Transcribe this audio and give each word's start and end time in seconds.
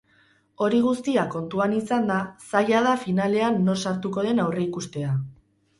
Hori 0.67 0.79
guztia 0.85 1.25
kontuan 1.35 1.75
izanda, 1.81 2.17
zaila 2.49 2.83
da 2.91 2.97
finalean 3.07 3.63
nor 3.69 3.83
sartuko 3.87 4.29
den 4.31 4.47
aurreikustea. 4.47 5.17